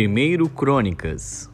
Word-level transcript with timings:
Primeiro 0.00 0.48
Crônicas 0.48 1.52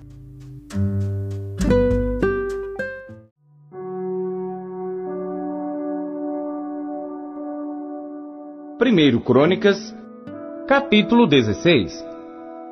Primeiro 8.79 9.19
Crônicas, 9.19 9.93
capítulo 10.69 11.27
16 11.27 11.93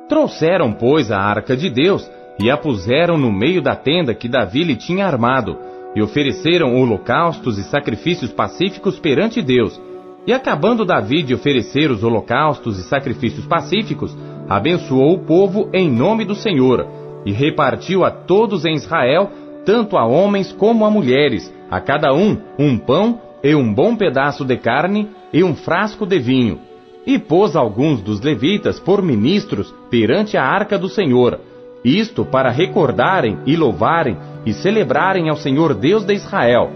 Trouxeram, 0.07 0.71
pois, 0.71 1.11
a 1.11 1.19
arca 1.19 1.57
de 1.57 1.69
Deus 1.69 2.09
e 2.39 2.49
a 2.49 2.55
puseram 2.55 3.17
no 3.17 3.29
meio 3.29 3.61
da 3.61 3.75
tenda 3.75 4.15
que 4.15 4.29
Davi 4.29 4.63
lhe 4.63 4.77
tinha 4.77 5.05
armado, 5.05 5.57
e 5.93 6.01
ofereceram 6.01 6.73
holocaustos 6.73 7.57
e 7.57 7.63
sacrifícios 7.65 8.31
pacíficos 8.31 8.97
perante 8.97 9.41
Deus. 9.41 9.77
E 10.25 10.31
acabando 10.31 10.85
Davi 10.85 11.21
de 11.21 11.33
oferecer 11.33 11.91
os 11.91 12.01
holocaustos 12.01 12.79
e 12.79 12.83
sacrifícios 12.83 13.45
pacíficos, 13.45 14.15
abençoou 14.49 15.13
o 15.13 15.19
povo 15.19 15.69
em 15.73 15.89
nome 15.89 16.25
do 16.25 16.35
Senhor, 16.35 16.87
e 17.25 17.31
repartiu 17.31 18.05
a 18.05 18.11
todos 18.11 18.65
em 18.65 18.75
Israel, 18.75 19.31
tanto 19.65 19.97
a 19.97 20.05
homens 20.05 20.51
como 20.51 20.85
a 20.85 20.91
mulheres, 20.91 21.51
a 21.69 21.81
cada 21.81 22.13
um 22.13 22.37
um 22.57 22.77
pão 22.77 23.19
e 23.43 23.55
um 23.55 23.73
bom 23.73 23.95
pedaço 23.95 24.45
de 24.45 24.57
carne 24.57 25.09
e 25.33 25.43
um 25.43 25.55
frasco 25.55 26.05
de 26.05 26.19
vinho. 26.19 26.59
E 27.05 27.19
pôs 27.19 27.55
alguns 27.55 28.01
dos 28.01 28.21
levitas 28.21 28.79
por 28.79 29.01
ministros 29.01 29.73
perante 29.89 30.37
a 30.37 30.43
arca 30.43 30.77
do 30.77 30.89
Senhor, 30.89 31.39
isto 31.83 32.25
para 32.25 32.49
recordarem 32.49 33.37
e 33.45 33.55
louvarem 33.55 34.17
e 34.45 34.53
celebrarem 34.53 35.29
ao 35.29 35.35
Senhor 35.35 35.73
Deus 35.75 36.03
de 36.03 36.13
Israel. 36.13 36.71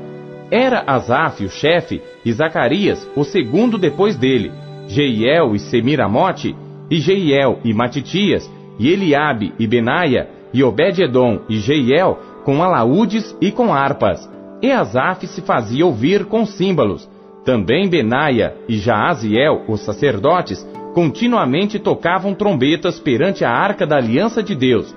Era 0.51 0.83
Asaf 0.85 1.43
o 1.43 1.49
chefe 1.49 2.01
e 2.25 2.31
Zacarias 2.31 3.07
o 3.15 3.23
segundo 3.23 3.77
depois 3.77 4.15
dele, 4.15 4.51
Jeiel 4.87 5.55
e 5.55 5.59
Semiramote, 5.59 6.55
e 6.89 6.97
Jeiel 6.97 7.59
e 7.63 7.73
Matitias, 7.73 8.49
e 8.77 8.89
Eliabe 8.89 9.53
e 9.59 9.67
Benaia, 9.67 10.29
e 10.53 10.63
Obed-edom 10.63 11.41
e 11.49 11.57
Jeiel, 11.57 12.17
com 12.43 12.63
alaúdes 12.63 13.35
e 13.39 13.51
com 13.51 13.73
harpas. 13.73 14.29
E 14.61 14.71
Asaf 14.71 15.27
se 15.27 15.41
fazia 15.41 15.85
ouvir 15.85 16.25
com 16.25 16.45
símbolos. 16.45 17.09
Também 17.45 17.87
Benaia 17.87 18.55
e 18.67 18.77
Jaaziel, 18.77 19.63
os 19.67 19.81
sacerdotes, 19.81 20.67
continuamente 20.93 21.79
tocavam 21.79 22.33
trombetas 22.33 22.99
perante 22.99 23.45
a 23.45 23.51
arca 23.51 23.85
da 23.85 23.97
aliança 23.97 24.41
de 24.41 24.55
Deus. 24.55 24.93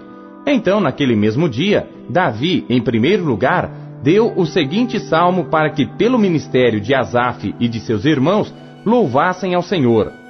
Então, 0.47 0.81
naquele 0.81 1.15
mesmo 1.15 1.49
dia, 1.49 1.89
Davi, 2.09 2.65
em 2.69 2.81
primeiro 2.81 3.25
lugar, 3.25 3.71
deu 4.03 4.33
o 4.37 4.45
seguinte 4.45 4.99
salmo 4.99 5.45
para 5.45 5.71
que, 5.71 5.87
pelo 5.87 6.19
ministério 6.19 6.81
de 6.81 6.95
Asaf 6.95 7.55
e 7.61 7.69
de 7.69 7.79
seus 7.81 8.05
irmãos, 8.05 8.53
louvassem 8.85 9.55
ao 9.55 9.63
Senhor. 9.63 10.22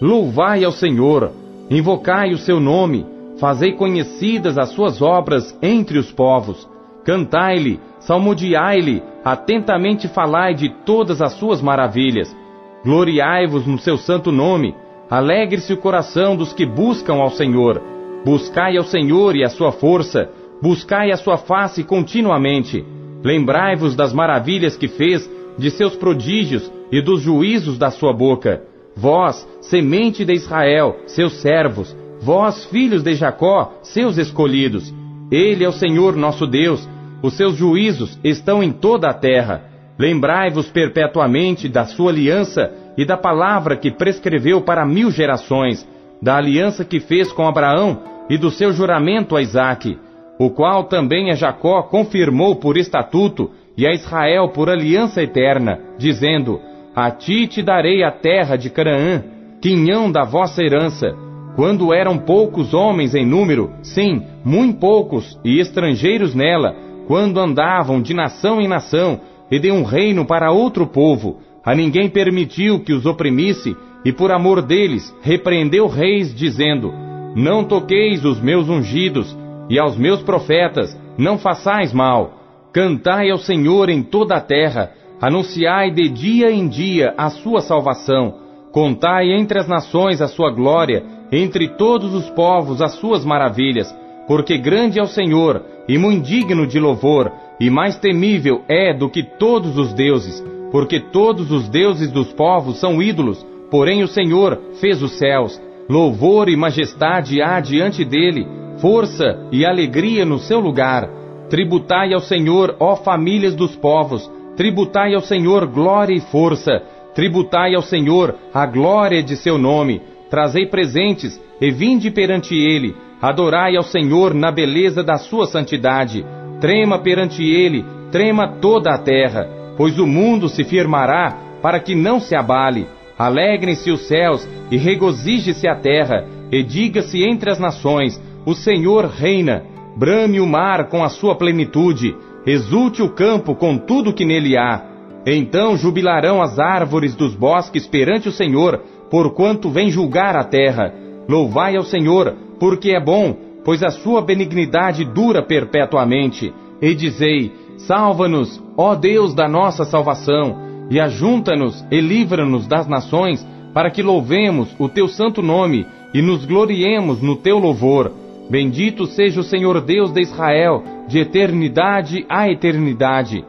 Louvai 0.00 0.62
ao 0.62 0.72
Senhor, 0.72 1.32
invocai 1.70 2.30
o 2.32 2.36
seu 2.36 2.60
nome, 2.60 3.06
fazei 3.38 3.72
conhecidas 3.72 4.58
as 4.58 4.68
suas 4.68 5.00
obras 5.00 5.56
entre 5.62 5.98
os 5.98 6.12
povos. 6.12 6.68
Cantai-lhe, 7.02 7.80
salmodiai-lhe, 8.00 9.02
atentamente 9.24 10.06
falai 10.06 10.52
de 10.52 10.68
todas 10.84 11.22
as 11.22 11.32
suas 11.32 11.62
maravilhas. 11.62 12.36
Gloriai-vos 12.84 13.66
no 13.66 13.78
seu 13.78 13.96
santo 13.96 14.30
nome, 14.30 14.74
alegre-se 15.08 15.72
o 15.72 15.78
coração 15.78 16.36
dos 16.36 16.52
que 16.52 16.66
buscam 16.66 17.14
ao 17.14 17.30
Senhor. 17.30 17.80
Buscai 18.22 18.76
ao 18.76 18.84
Senhor 18.84 19.34
e 19.34 19.44
a 19.44 19.48
sua 19.48 19.72
força, 19.72 20.28
buscai 20.60 21.10
a 21.10 21.16
sua 21.16 21.38
face 21.38 21.82
continuamente. 21.82 22.84
Lembrai-vos 23.24 23.96
das 23.96 24.12
maravilhas 24.12 24.76
que 24.76 24.88
fez, 24.88 25.30
de 25.56 25.70
seus 25.70 25.96
prodígios 25.96 26.70
e 26.92 27.00
dos 27.00 27.22
juízos 27.22 27.78
da 27.78 27.90
sua 27.90 28.12
boca. 28.12 28.75
Vós, 28.96 29.46
semente 29.60 30.24
de 30.24 30.32
Israel, 30.32 30.96
seus 31.06 31.42
servos, 31.42 31.94
vós, 32.22 32.64
filhos 32.64 33.02
de 33.02 33.14
Jacó, 33.14 33.78
seus 33.82 34.16
escolhidos. 34.16 34.92
Ele 35.30 35.62
é 35.64 35.68
o 35.68 35.72
Senhor 35.72 36.16
nosso 36.16 36.46
Deus, 36.46 36.88
os 37.22 37.34
seus 37.34 37.56
juízos 37.56 38.18
estão 38.24 38.62
em 38.62 38.72
toda 38.72 39.08
a 39.08 39.14
terra. 39.14 39.64
Lembrai-vos 39.98 40.70
perpetuamente 40.70 41.68
da 41.68 41.84
sua 41.84 42.10
aliança 42.10 42.72
e 42.96 43.04
da 43.04 43.18
palavra 43.18 43.76
que 43.76 43.90
prescreveu 43.90 44.62
para 44.62 44.86
mil 44.86 45.10
gerações, 45.10 45.86
da 46.22 46.36
aliança 46.36 46.84
que 46.84 46.98
fez 46.98 47.30
com 47.30 47.46
Abraão 47.46 48.00
e 48.30 48.38
do 48.38 48.50
seu 48.50 48.72
juramento 48.72 49.36
a 49.36 49.42
Isaque, 49.42 49.98
o 50.38 50.50
qual 50.50 50.84
também 50.84 51.30
a 51.30 51.34
Jacó 51.34 51.82
confirmou 51.82 52.56
por 52.56 52.78
estatuto 52.78 53.50
e 53.76 53.86
a 53.86 53.92
Israel 53.92 54.48
por 54.48 54.70
aliança 54.70 55.22
eterna, 55.22 55.80
dizendo: 55.98 56.60
A 56.96 57.10
ti 57.10 57.46
te 57.46 57.62
darei 57.62 58.02
a 58.02 58.10
terra 58.10 58.56
de 58.56 58.70
Canaã, 58.70 59.22
quinhão 59.60 60.10
da 60.10 60.24
vossa 60.24 60.62
herança. 60.62 61.14
Quando 61.54 61.92
eram 61.92 62.16
poucos 62.16 62.72
homens 62.72 63.14
em 63.14 63.26
número, 63.26 63.70
sim, 63.82 64.22
muito 64.42 64.78
poucos, 64.78 65.38
e 65.44 65.60
estrangeiros 65.60 66.34
nela, 66.34 66.74
quando 67.06 67.38
andavam 67.38 68.00
de 68.00 68.14
nação 68.14 68.62
em 68.62 68.66
nação, 68.66 69.20
e 69.50 69.58
de 69.58 69.70
um 69.70 69.84
reino 69.84 70.24
para 70.24 70.50
outro 70.50 70.86
povo, 70.86 71.38
a 71.62 71.74
ninguém 71.74 72.08
permitiu 72.08 72.80
que 72.80 72.94
os 72.94 73.04
oprimisse, 73.04 73.76
e 74.02 74.10
por 74.10 74.32
amor 74.32 74.62
deles 74.62 75.14
repreendeu 75.20 75.88
reis, 75.88 76.34
dizendo: 76.34 76.94
não 77.36 77.62
toqueis 77.62 78.24
os 78.24 78.40
meus 78.40 78.70
ungidos, 78.70 79.36
e 79.68 79.78
aos 79.78 79.98
meus 79.98 80.22
profetas 80.22 80.98
não 81.18 81.36
façais 81.36 81.92
mal. 81.92 82.40
Cantai 82.72 83.30
ao 83.30 83.36
Senhor 83.36 83.90
em 83.90 84.02
toda 84.02 84.36
a 84.36 84.40
terra, 84.40 84.92
anunciai 85.20 85.90
de 85.90 86.08
dia 86.08 86.50
em 86.50 86.68
dia 86.68 87.14
a 87.16 87.30
sua 87.30 87.60
salvação. 87.60 88.34
Contai 88.72 89.32
entre 89.32 89.58
as 89.58 89.66
nações 89.66 90.20
a 90.20 90.28
sua 90.28 90.50
glória, 90.50 91.02
entre 91.32 91.68
todos 91.68 92.14
os 92.14 92.28
povos 92.30 92.82
as 92.82 92.92
suas 92.94 93.24
maravilhas, 93.24 93.92
porque 94.26 94.58
grande 94.58 94.98
é 94.98 95.02
o 95.02 95.06
Senhor, 95.06 95.62
e 95.88 95.96
muito 95.96 96.26
digno 96.26 96.66
de 96.66 96.78
louvor, 96.78 97.32
e 97.58 97.70
mais 97.70 97.96
temível 97.96 98.62
é 98.68 98.92
do 98.92 99.08
que 99.08 99.22
todos 99.22 99.78
os 99.78 99.94
deuses, 99.94 100.44
porque 100.70 101.00
todos 101.00 101.50
os 101.50 101.68
deuses 101.68 102.10
dos 102.10 102.32
povos 102.32 102.78
são 102.78 103.00
ídolos, 103.00 103.44
porém 103.70 104.02
o 104.02 104.08
Senhor 104.08 104.60
fez 104.80 105.02
os 105.02 105.18
céus. 105.18 105.60
Louvor 105.88 106.48
e 106.48 106.56
majestade 106.56 107.40
há 107.40 107.60
diante 107.60 108.04
dele, 108.04 108.46
força 108.78 109.46
e 109.52 109.64
alegria 109.64 110.24
no 110.24 110.38
seu 110.38 110.58
lugar. 110.58 111.08
Tributai 111.48 112.12
ao 112.12 112.20
Senhor, 112.20 112.76
ó 112.80 112.96
famílias 112.96 113.54
dos 113.54 113.76
povos, 113.76 114.28
tributai 114.56 115.14
ao 115.14 115.20
Senhor 115.20 115.66
glória 115.66 116.14
e 116.14 116.20
força, 116.20 116.82
tributai 117.14 117.74
ao 117.74 117.82
Senhor 117.82 118.34
a 118.52 118.66
glória 118.66 119.22
de 119.22 119.36
seu 119.36 119.58
nome. 119.58 120.00
Trazei 120.30 120.66
presentes 120.66 121.40
e 121.60 121.70
vinde 121.70 122.10
perante 122.10 122.54
ele, 122.54 122.94
adorai 123.20 123.76
ao 123.76 123.82
Senhor 123.82 124.34
na 124.34 124.50
beleza 124.50 125.02
da 125.02 125.18
sua 125.18 125.46
santidade. 125.46 126.24
Trema 126.60 126.98
perante 126.98 127.42
ele, 127.44 127.84
trema 128.10 128.56
toda 128.60 128.90
a 128.90 128.98
terra, 128.98 129.48
pois 129.76 129.98
o 129.98 130.06
mundo 130.06 130.48
se 130.48 130.64
firmará 130.64 131.36
para 131.62 131.78
que 131.78 131.94
não 131.94 132.18
se 132.18 132.34
abale 132.34 132.86
Alegrem-se 133.18 133.90
os 133.90 134.06
céus 134.06 134.46
e 134.70 134.76
regozije-se 134.76 135.66
a 135.66 135.74
terra, 135.74 136.26
e 136.52 136.62
diga-se 136.62 137.24
entre 137.24 137.50
as 137.50 137.58
nações: 137.58 138.20
O 138.44 138.54
Senhor 138.54 139.06
reina. 139.06 139.64
Brame 139.96 140.38
o 140.40 140.46
mar 140.46 140.90
com 140.90 141.02
a 141.02 141.08
sua 141.08 141.34
plenitude, 141.36 142.14
exulte 142.46 143.02
o 143.02 143.08
campo 143.08 143.54
com 143.54 143.76
tudo 143.76 144.12
que 144.12 144.24
nele 144.24 144.56
há. 144.56 144.82
Então 145.26 145.76
jubilarão 145.76 146.40
as 146.40 146.58
árvores 146.58 147.14
dos 147.16 147.34
bosques 147.34 147.86
perante 147.86 148.28
o 148.28 148.32
Senhor, 148.32 148.80
porquanto 149.10 149.68
vem 149.68 149.90
julgar 149.90 150.36
a 150.36 150.44
terra. 150.44 150.94
Louvai 151.28 151.76
ao 151.76 151.82
Senhor, 151.82 152.34
porque 152.60 152.92
é 152.92 153.00
bom, 153.00 153.36
pois 153.64 153.82
a 153.82 153.90
sua 153.90 154.22
benignidade 154.22 155.04
dura 155.04 155.42
perpetuamente. 155.42 156.54
E 156.80 156.94
dizei: 156.94 157.52
Salva-nos, 157.78 158.62
ó 158.76 158.94
Deus 158.94 159.34
da 159.34 159.48
nossa 159.48 159.84
salvação 159.84 160.64
e 160.88 161.00
ajunta-nos 161.00 161.84
e 161.90 162.00
livra-nos 162.00 162.66
das 162.66 162.86
nações, 162.86 163.44
para 163.74 163.90
que 163.90 164.02
louvemos 164.02 164.68
o 164.78 164.88
teu 164.88 165.08
santo 165.08 165.42
nome 165.42 165.86
e 166.14 166.22
nos 166.22 166.44
gloriemos 166.44 167.20
no 167.20 167.36
teu 167.36 167.58
louvor. 167.58 168.12
Bendito 168.48 169.06
seja 169.06 169.40
o 169.40 169.44
Senhor 169.44 169.80
Deus 169.80 170.12
de 170.12 170.20
Israel, 170.20 170.82
de 171.08 171.18
eternidade 171.18 172.24
a 172.28 172.48
eternidade. 172.48 173.44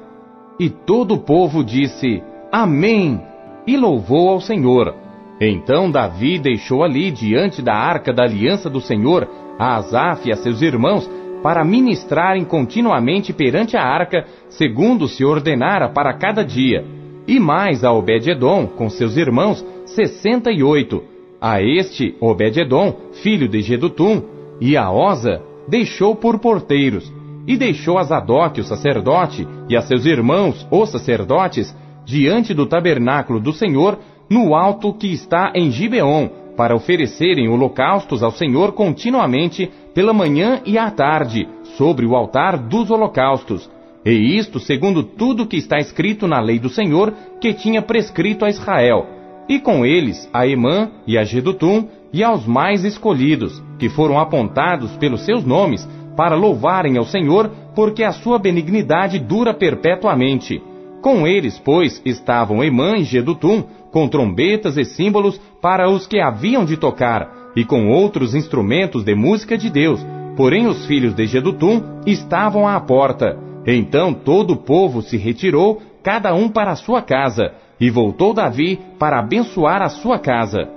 E 0.59 0.69
todo 0.69 1.15
o 1.15 1.19
povo 1.19 1.63
disse: 1.63 2.21
Amém! 2.51 3.21
E 3.65 3.77
louvou 3.77 4.29
ao 4.29 4.41
Senhor. 4.41 4.95
Então 5.39 5.91
Davi 5.91 6.39
deixou 6.39 6.83
ali, 6.83 7.11
diante 7.11 7.61
da 7.61 7.75
arca 7.75 8.11
da 8.11 8.23
aliança 8.23 8.69
do 8.69 8.81
Senhor, 8.81 9.27
a 9.59 9.75
Asaf 9.75 10.27
e 10.27 10.31
a 10.31 10.35
seus 10.35 10.61
irmãos, 10.61 11.09
para 11.43 11.63
ministrarem 11.63 12.43
continuamente 12.43 13.31
perante 13.31 13.77
a 13.77 13.83
arca, 13.83 14.25
segundo 14.49 15.07
se 15.07 15.23
ordenara 15.23 15.89
para 15.89 16.13
cada 16.13 16.43
dia 16.43 16.83
e 17.27 17.39
mais 17.39 17.83
a 17.83 17.91
Obed-Edom, 17.91 18.67
com 18.67 18.89
seus 18.89 19.17
irmãos, 19.17 19.63
sessenta 19.85 20.49
e 20.49 20.63
oito. 20.63 21.03
A 21.39 21.61
este, 21.61 22.15
Obed-Edom, 22.19 22.95
filho 23.21 23.47
de 23.47 23.61
Gedutum, 23.61 24.23
e 24.59 24.75
a 24.75 24.91
Osa, 24.91 25.41
deixou 25.67 26.15
por 26.15 26.39
porteiros, 26.39 27.11
e 27.47 27.55
deixou 27.55 27.97
a 27.97 28.03
Zadok, 28.03 28.59
o 28.59 28.63
sacerdote, 28.63 29.47
e 29.69 29.75
a 29.75 29.81
seus 29.81 30.05
irmãos, 30.05 30.67
os 30.69 30.89
sacerdotes, 30.89 31.75
diante 32.05 32.53
do 32.53 32.65
tabernáculo 32.65 33.39
do 33.39 33.53
Senhor, 33.53 33.97
no 34.29 34.53
alto 34.53 34.93
que 34.93 35.11
está 35.13 35.51
em 35.55 35.71
Gibeon, 35.71 36.29
para 36.57 36.75
oferecerem 36.75 37.47
holocaustos 37.47 38.23
ao 38.23 38.31
Senhor 38.31 38.73
continuamente, 38.73 39.71
pela 39.93 40.11
manhã 40.11 40.61
e 40.65 40.77
à 40.77 40.89
tarde, 40.89 41.47
sobre 41.77 42.05
o 42.05 42.15
altar 42.15 42.57
dos 42.57 42.89
holocaustos. 42.89 43.69
E 44.03 44.37
isto 44.37 44.59
segundo 44.59 45.03
tudo 45.03 45.45
que 45.45 45.57
está 45.57 45.77
escrito 45.77 46.27
na 46.27 46.39
lei 46.39 46.59
do 46.59 46.69
Senhor, 46.69 47.13
que 47.39 47.53
tinha 47.53 47.81
prescrito 47.81 48.43
a 48.43 48.49
Israel. 48.49 49.05
E 49.47 49.59
com 49.59 49.85
eles 49.85 50.29
a 50.33 50.47
Emã 50.47 50.89
e 51.05 51.17
a 51.17 51.23
Gedutum, 51.23 51.87
e 52.13 52.23
aos 52.23 52.45
mais 52.45 52.83
escolhidos, 52.83 53.61
que 53.77 53.89
foram 53.89 54.19
apontados 54.19 54.91
pelos 54.97 55.21
seus 55.21 55.43
nomes, 55.43 55.87
para 56.15 56.35
louvarem 56.35 56.97
ao 56.97 57.05
Senhor, 57.05 57.51
porque 57.75 58.03
a 58.03 58.11
sua 58.11 58.39
benignidade 58.39 59.19
dura 59.19 59.53
perpetuamente. 59.53 60.61
Com 61.01 61.27
eles, 61.27 61.59
pois, 61.63 62.01
estavam 62.03 62.63
Emã 62.63 62.97
e 62.97 63.03
Gedutum, 63.03 63.63
com 63.91 64.07
trombetas 64.07 64.77
e 64.77 64.83
símbolos 64.83 65.39
para 65.61 65.89
os 65.89 66.07
que 66.07 66.19
haviam 66.19 66.65
de 66.65 66.75
tocar, 66.75 67.51
e 67.55 67.63
com 67.63 67.89
outros 67.89 68.33
instrumentos 68.33 69.03
de 69.03 69.13
música 69.13 69.57
de 69.57 69.69
Deus. 69.69 70.03
Porém, 70.35 70.67
os 70.67 70.85
filhos 70.85 71.13
de 71.13 71.25
Gedutum 71.27 71.81
estavam 72.05 72.67
à 72.67 72.79
porta. 72.79 73.37
Então 73.65 74.13
todo 74.13 74.53
o 74.53 74.57
povo 74.57 75.01
se 75.01 75.17
retirou, 75.17 75.81
cada 76.03 76.33
um 76.33 76.49
para 76.49 76.71
a 76.71 76.75
sua 76.75 77.01
casa, 77.01 77.53
e 77.79 77.89
voltou 77.89 78.33
Davi 78.33 78.79
para 78.97 79.19
abençoar 79.19 79.81
a 79.81 79.89
sua 79.89 80.17
casa. 80.17 80.76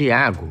Tiago. 0.00 0.48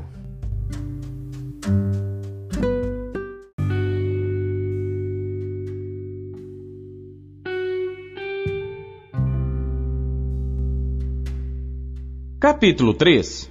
Capítulo 12.39 12.93
3 12.93 13.49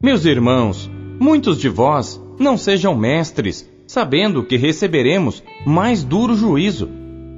Meus 0.00 0.24
irmãos, 0.24 0.88
muitos 1.18 1.58
de 1.58 1.68
vós 1.68 2.22
não 2.38 2.56
sejam 2.56 2.94
mestres, 2.94 3.68
sabendo 3.88 4.44
que 4.44 4.56
receberemos 4.56 5.42
mais 5.66 6.04
duro 6.04 6.36
juízo, 6.36 6.88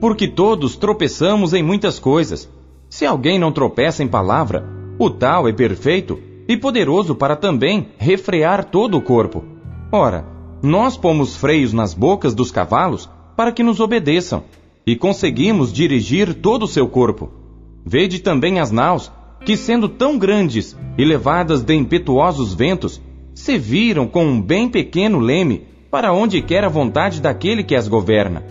porque 0.03 0.29
todos 0.29 0.77
tropeçamos 0.77 1.55
em 1.55 1.63
muitas 1.63 1.99
coisas. 1.99 2.47
Se 2.91 3.07
alguém 3.07 3.39
não 3.39 3.51
tropeça 3.51 4.03
em 4.03 4.07
palavra, 4.07 4.69
o 4.99 5.09
tal 5.09 5.49
é 5.49 5.53
perfeito 5.55 6.34
e 6.49 6.57
poderoso 6.57 7.15
para 7.15 7.37
também 7.37 7.89
refrear 7.99 8.65
todo 8.65 8.97
o 8.97 9.03
corpo. 9.03 9.45
Ora, 9.91 10.27
nós 10.63 10.97
pomos 10.97 11.37
freios 11.37 11.73
nas 11.73 11.95
bocas 11.95 12.35
dos 12.35 12.51
cavalos 12.51 13.09
para 13.37 13.53
que 13.53 13.63
nos 13.63 13.81
obedeçam, 13.81 14.45
e 14.87 14.95
conseguimos 14.97 15.73
dirigir 15.73 16.35
todo 16.35 16.65
o 16.65 16.69
seu 16.69 16.89
corpo. 16.89 17.31
Vede 17.85 18.21
também 18.21 18.61
as 18.61 18.71
naus, 18.71 19.11
que 19.45 19.57
sendo 19.57 19.89
tão 19.89 20.19
grandes 20.19 20.77
e 20.97 21.05
levadas 21.05 21.63
de 21.63 21.75
impetuosos 21.75 22.55
ventos, 22.55 23.01
se 23.35 23.59
viram 23.59 24.07
com 24.07 24.25
um 24.25 24.41
bem 24.41 24.69
pequeno 24.69 25.19
leme 25.19 25.67
para 25.91 26.13
onde 26.13 26.41
quer 26.41 26.65
a 26.65 26.69
vontade 26.69 27.21
daquele 27.21 27.63
que 27.63 27.75
as 27.75 27.89
governa. 27.89 28.45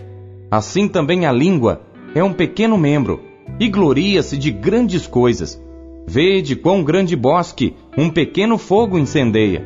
Assim 0.50 0.88
também 0.88 1.26
a 1.26 1.32
língua 1.32 1.82
é 2.14 2.22
um 2.22 2.32
pequeno 2.32 2.78
membro, 2.78 3.20
e 3.58 3.68
gloria-se 3.68 4.36
de 4.36 4.50
grandes 4.50 5.06
coisas. 5.06 5.60
Vede 6.06 6.54
quão 6.54 6.84
grande 6.84 7.16
bosque 7.16 7.74
um 7.96 8.10
pequeno 8.10 8.58
fogo 8.58 8.98
incendeia. 8.98 9.64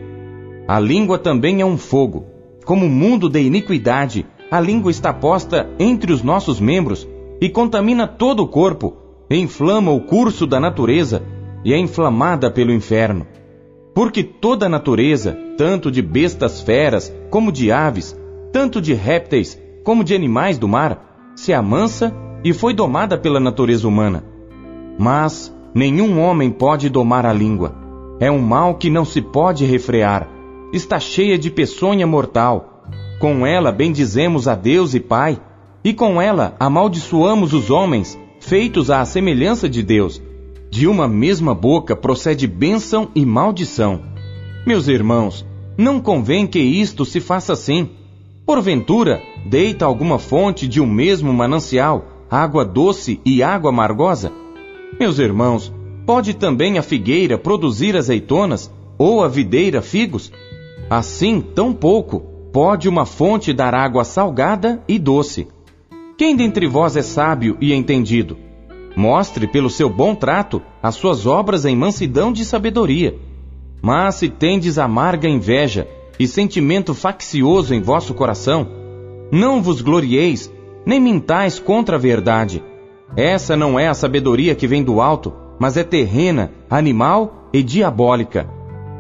A 0.67 0.79
língua 0.79 1.19
também 1.19 1.61
é 1.61 1.67
um 1.67 1.79
fogo. 1.79 2.27
Como 2.65 2.89
mundo 2.89 3.29
de 3.29 3.41
iniquidade, 3.41 4.27
a 4.51 4.61
língua 4.61 4.91
está 4.91 5.13
posta 5.13 5.69
entre 5.79 6.13
os 6.13 6.23
nossos 6.23 6.61
membros 6.61 7.09
e 7.41 7.49
contamina 7.49 8.07
todo 8.07 8.43
o 8.43 8.49
corpo, 8.49 8.97
inflama 9.31 9.91
o 9.91 10.01
curso 10.01 10.47
da 10.47 10.61
natureza 10.61 11.23
e 11.65 11.73
é 11.73 11.79
inflamada 11.79 12.51
pelo 12.51 12.73
inferno. 12.73 13.27
Porque 13.95 14.23
toda 14.23 14.67
a 14.67 14.69
natureza, 14.69 15.37
tanto 15.57 15.91
de 15.91 16.03
bestas 16.03 16.61
feras 16.61 17.15
como 17.31 17.51
de 17.51 17.73
aves, 17.73 18.19
tanto 18.53 18.81
de 18.81 18.95
répteis 18.95 19.61
como 19.83 20.05
de 20.05 20.15
animais 20.15 20.59
do 20.59 20.69
mar, 20.69 21.33
se 21.35 21.53
amansa 21.53 22.15
e 22.45 22.53
foi 22.53 22.75
domada 22.75 23.17
pela 23.17 23.41
natureza 23.41 23.89
humana. 23.89 24.25
Mas 24.99 25.53
Nenhum 25.75 26.19
homem 26.19 26.51
pode 26.51 26.89
domar 26.89 27.27
a 27.27 27.33
língua. 27.33 27.73
É 28.21 28.31
um 28.31 28.41
mal 28.41 28.75
que 28.75 28.91
não 28.91 29.05
se 29.05 29.23
pode 29.23 29.65
refrear. 29.65 30.29
Está 30.73 30.99
cheia 30.99 31.39
de 31.39 31.51
peçonha 31.51 32.07
mortal. 32.07 32.85
Com 33.21 33.47
ela 33.47 33.71
bendizemos 33.71 34.49
a 34.49 34.55
Deus 34.55 34.95
e 34.95 35.01
Pai, 35.01 35.41
e 35.85 35.95
com 35.95 36.21
ela 36.21 36.57
amaldiçoamos 36.59 37.53
os 37.53 37.71
homens, 37.71 38.19
feitos 38.41 38.91
à 38.91 39.05
semelhança 39.05 39.69
de 39.69 39.83
Deus. 39.83 40.21
De 40.71 40.87
uma 40.87 41.07
mesma 41.07 41.55
boca 41.55 41.95
procede 41.95 42.47
bênção 42.47 43.09
e 43.15 43.25
maldição. 43.25 44.03
Meus 44.67 44.89
irmãos, 44.89 45.47
não 45.77 46.01
convém 46.01 46.47
que 46.47 46.59
isto 46.59 47.05
se 47.05 47.21
faça 47.21 47.53
assim. 47.53 47.91
Porventura, 48.45 49.23
deita 49.47 49.85
alguma 49.85 50.19
fonte 50.19 50.67
de 50.67 50.81
um 50.81 50.87
mesmo 50.87 51.33
manancial, 51.33 52.05
água 52.29 52.65
doce 52.65 53.21
e 53.25 53.43
água 53.43 53.71
amargosa? 53.71 54.33
Meus 54.99 55.19
irmãos, 55.19 55.73
pode 56.09 56.33
também 56.33 56.79
a 56.79 56.83
figueira 56.83 57.37
produzir 57.37 57.95
azeitonas 57.95 58.73
ou 58.97 59.23
a 59.23 59.29
videira 59.29 59.83
figos? 59.83 60.33
Assim, 60.89 61.39
tão 61.39 61.71
pouco, 61.71 62.21
pode 62.51 62.89
uma 62.89 63.05
fonte 63.05 63.53
dar 63.53 63.75
água 63.75 64.05
salgada 64.05 64.83
e 64.89 64.99
doce. 64.99 65.49
Quem 66.17 66.35
dentre 66.35 66.67
vós 66.67 66.97
é 66.97 67.03
sábio 67.03 67.59
e 67.61 67.75
entendido? 67.75 68.39
Mostre 68.97 69.47
pelo 69.47 69.69
seu 69.69 69.91
bom 69.91 70.15
trato 70.15 70.63
as 70.83 70.95
suas 70.95 71.27
obras 71.27 71.67
em 71.67 71.77
mansidão 71.77 72.33
de 72.33 72.43
sabedoria. 72.43 73.15
Mas 73.83 74.15
se 74.15 74.31
tendes 74.31 74.79
amarga 74.79 75.29
inveja 75.29 75.87
e 76.19 76.27
sentimento 76.27 76.95
faccioso 76.95 77.75
em 77.75 77.83
vosso 77.83 78.15
coração, 78.15 78.67
não 79.31 79.63
vos 79.63 79.83
glorieis, 79.83 80.51
nem 80.87 80.99
mintais 80.99 81.59
contra 81.59 81.97
a 81.97 81.99
verdade 81.99 82.63
essa 83.17 83.57
não 83.57 83.79
é 83.79 83.89
a 83.89 83.95
sabedoria 83.95 84.55
que 84.55 84.67
vem 84.67 84.83
do 84.83 85.01
alto, 85.01 85.33
mas 85.59 85.77
é 85.77 85.85
terrena, 85.85 86.53
animal 86.71 87.49
e 87.53 87.63
diabólica. 87.63 88.49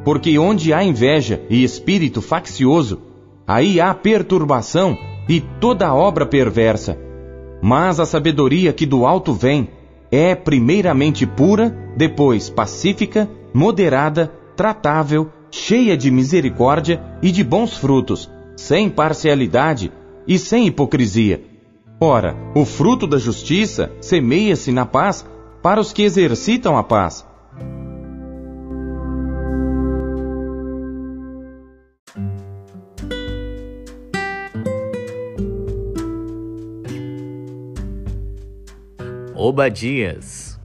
Porque 0.04 0.38
onde 0.38 0.72
há 0.72 0.82
inveja 0.82 1.42
e 1.48 1.62
espírito 1.62 2.20
faccioso, 2.22 3.00
aí 3.46 3.80
há 3.80 3.92
perturbação 3.94 4.96
e 5.28 5.40
toda 5.40 5.94
obra 5.94 6.24
perversa. 6.24 6.98
Mas 7.62 8.00
a 8.00 8.06
sabedoria 8.06 8.72
que 8.72 8.86
do 8.86 9.06
alto 9.06 9.32
vem 9.32 9.68
é 10.10 10.34
primeiramente 10.34 11.26
pura, 11.26 11.76
depois 11.96 12.48
pacífica, 12.48 13.28
moderada, 13.52 14.32
tratável, 14.56 15.30
cheia 15.50 15.96
de 15.96 16.10
misericórdia 16.10 17.02
e 17.22 17.30
de 17.30 17.44
bons 17.44 17.76
frutos, 17.76 18.30
sem 18.56 18.88
parcialidade 18.88 19.92
e 20.26 20.38
sem 20.38 20.66
hipocrisia. 20.66 21.42
Ora, 22.00 22.36
o 22.54 22.64
fruto 22.64 23.06
da 23.06 23.18
justiça 23.18 23.90
semeia-se 24.00 24.70
na 24.70 24.86
paz 24.86 25.26
para 25.68 25.82
os 25.82 25.92
que 25.92 26.02
exercitam 26.02 26.78
a 26.78 26.82
paz. 26.82 27.26
Obadias 39.36 40.58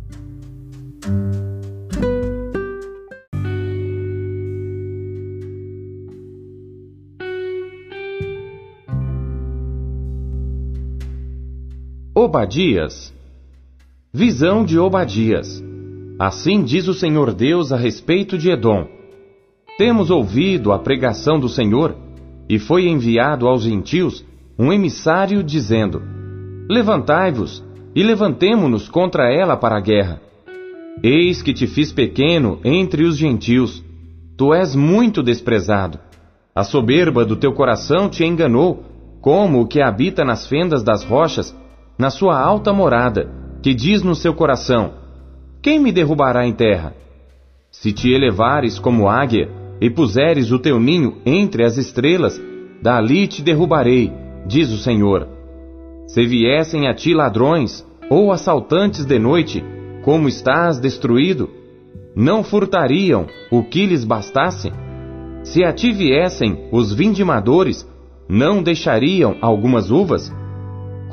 Obadias. 12.16 13.13
Visão 14.16 14.64
de 14.64 14.78
Obadias. 14.78 15.64
Assim 16.20 16.64
diz 16.64 16.88
o 16.88 16.94
Senhor 16.94 17.34
Deus 17.34 17.72
a 17.72 17.78
respeito 17.78 18.38
de 18.38 18.52
Edom. 18.52 18.86
Temos 19.76 20.12
ouvido 20.12 20.72
a 20.72 20.78
pregação 20.78 21.40
do 21.40 21.50
Senhor, 21.50 21.98
e 22.48 22.60
foi 22.60 22.86
enviado 22.86 23.48
aos 23.48 23.64
gentios 23.64 24.24
um 24.58 24.72
emissário 24.72 25.42
dizendo: 25.44 26.00
Levantai-vos 26.70 27.66
e 27.96 28.04
levantemo-nos 28.04 28.88
contra 28.88 29.34
ela 29.34 29.58
para 29.58 29.78
a 29.78 29.82
guerra. 29.82 30.22
Eis 31.02 31.42
que 31.42 31.52
te 31.52 31.66
fiz 31.66 31.92
pequeno 31.92 32.60
entre 32.64 33.06
os 33.06 33.18
gentios. 33.18 33.84
Tu 34.38 34.54
és 34.54 34.76
muito 34.76 35.24
desprezado. 35.24 35.98
A 36.54 36.64
soberba 36.64 37.26
do 37.26 37.36
teu 37.36 37.52
coração 37.52 38.08
te 38.08 38.24
enganou, 38.24 38.84
como 39.20 39.62
o 39.62 39.68
que 39.68 39.82
habita 39.82 40.24
nas 40.24 40.46
fendas 40.46 40.84
das 40.84 41.04
rochas 41.04 41.58
na 41.98 42.12
sua 42.12 42.40
alta 42.40 42.72
morada, 42.72 43.43
que 43.64 43.74
diz 43.74 44.04
no 44.04 44.14
seu 44.14 44.34
coração: 44.34 44.92
Quem 45.62 45.80
me 45.80 45.92
derrubará 45.92 46.46
em 46.46 46.52
terra? 46.52 46.94
Se 47.72 47.94
te 47.94 48.12
elevares 48.12 48.78
como 48.78 49.08
águia 49.08 49.50
e 49.80 49.90
puseres 49.90 50.52
o 50.52 50.60
teu 50.60 50.80
ninho 50.80 51.18
entre 51.26 51.64
as 51.64 51.78
estrelas, 51.78 52.40
dali 52.82 53.26
te 53.26 53.42
derrubarei, 53.42 54.12
diz 54.46 54.70
o 54.70 54.78
Senhor. 54.78 55.28
Se 56.08 56.26
viessem 56.28 56.88
a 56.88 56.94
ti 56.94 57.14
ladrões 57.14 57.88
ou 58.10 58.32
assaltantes 58.34 59.06
de 59.06 59.18
noite, 59.18 59.64
como 60.04 60.28
estás 60.28 60.80
destruído, 60.80 61.50
não 62.14 62.44
furtariam 62.44 63.26
o 63.50 63.64
que 63.64 63.86
lhes 63.86 64.04
bastasse? 64.04 64.72
Se 65.42 65.64
a 65.64 65.72
ti 65.72 65.92
viessem 65.92 66.68
os 66.72 66.94
vindimadores, 66.94 67.90
não 68.28 68.62
deixariam 68.62 69.38
algumas 69.42 69.90
uvas? 69.90 70.32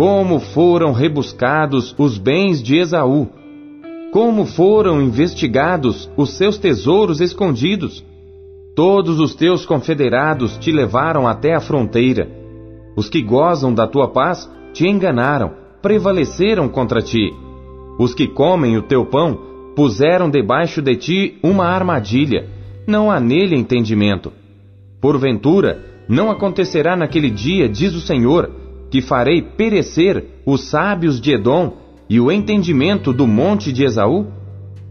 Como 0.01 0.41
foram 0.41 0.93
rebuscados 0.93 1.95
os 1.99 2.17
bens 2.17 2.63
de 2.63 2.79
Esaú? 2.79 3.29
Como 4.11 4.47
foram 4.47 5.03
investigados 5.03 6.11
os 6.17 6.39
seus 6.39 6.57
tesouros 6.57 7.21
escondidos? 7.21 8.03
Todos 8.75 9.21
os 9.21 9.35
teus 9.35 9.67
confederados 9.67 10.57
te 10.57 10.73
levaram 10.73 11.29
até 11.29 11.55
a 11.55 11.61
fronteira. 11.61 12.27
Os 12.97 13.11
que 13.11 13.21
gozam 13.21 13.75
da 13.75 13.87
tua 13.87 14.09
paz 14.09 14.51
te 14.73 14.89
enganaram, 14.89 15.51
prevaleceram 15.83 16.67
contra 16.67 17.03
ti. 17.03 17.31
Os 17.99 18.15
que 18.15 18.27
comem 18.27 18.79
o 18.79 18.83
teu 18.83 19.05
pão 19.05 19.39
puseram 19.77 20.31
debaixo 20.31 20.81
de 20.81 20.97
ti 20.97 21.39
uma 21.43 21.67
armadilha. 21.67 22.49
Não 22.87 23.11
há 23.11 23.21
nele 23.21 23.55
entendimento. 23.55 24.33
Porventura, 24.99 25.85
não 26.09 26.31
acontecerá 26.31 26.97
naquele 26.97 27.29
dia, 27.29 27.69
diz 27.69 27.95
o 27.95 28.01
Senhor, 28.01 28.60
que 28.91 29.01
farei 29.01 29.41
perecer 29.41 30.43
os 30.45 30.69
sábios 30.69 31.21
de 31.21 31.33
Edom 31.33 31.77
e 32.09 32.21
o 32.21 32.31
entendimento 32.31 33.13
do 33.13 33.27
monte 33.27 33.73
de 33.73 33.85
Esaú? 33.85 34.27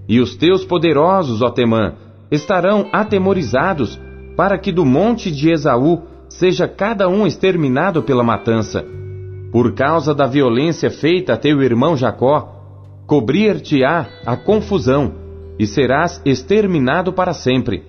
E 0.08 0.20
os 0.20 0.36
teus 0.36 0.64
poderosos, 0.64 1.42
ó 1.42 1.50
Temã, 1.50 1.94
estarão 2.32 2.88
atemorizados, 2.92 4.00
para 4.36 4.58
que 4.58 4.72
do 4.72 4.86
monte 4.86 5.30
de 5.30 5.52
Esaú 5.52 6.04
seja 6.30 6.68
cada 6.68 7.10
um 7.10 7.28
exterminado 7.28 8.02
pela 8.02 8.24
matança. 8.24 8.86
Por 9.52 9.74
causa 9.74 10.14
da 10.16 10.28
violência 10.28 10.90
feita 10.90 11.34
a 11.34 11.38
teu 11.38 11.62
irmão 11.62 11.98
Jacó, 11.98 12.56
cobrir-te-á 13.06 14.08
a 14.26 14.38
confusão, 14.38 15.14
e 15.60 15.68
serás 15.68 16.22
exterminado 16.24 17.12
para 17.12 17.34
sempre. 17.34 17.84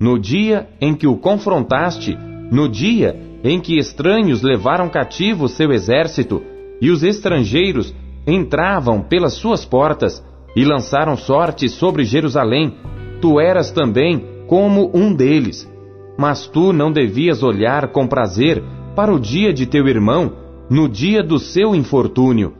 No 0.00 0.18
dia 0.18 0.68
em 0.80 0.94
que 0.94 1.06
o 1.06 1.18
confrontaste, 1.18 2.16
no 2.50 2.66
dia 2.66 3.29
em 3.42 3.60
que 3.60 3.78
estranhos 3.78 4.42
levaram 4.42 4.88
cativo 4.88 5.48
seu 5.48 5.72
exército, 5.72 6.42
e 6.80 6.90
os 6.90 7.02
estrangeiros 7.02 7.94
entravam 8.26 9.02
pelas 9.02 9.34
suas 9.34 9.64
portas 9.64 10.24
e 10.56 10.64
lançaram 10.64 11.16
sorte 11.16 11.68
sobre 11.68 12.04
Jerusalém. 12.04 12.74
Tu 13.20 13.38
eras 13.38 13.70
também 13.70 14.24
como 14.46 14.90
um 14.94 15.12
deles. 15.14 15.70
Mas 16.18 16.46
tu 16.46 16.72
não 16.72 16.90
devias 16.90 17.42
olhar 17.42 17.88
com 17.88 18.06
prazer 18.06 18.62
para 18.94 19.12
o 19.12 19.20
dia 19.20 19.52
de 19.52 19.66
teu 19.66 19.86
irmão, 19.86 20.32
no 20.68 20.88
dia 20.88 21.22
do 21.22 21.38
seu 21.38 21.74
infortúnio, 21.74 22.54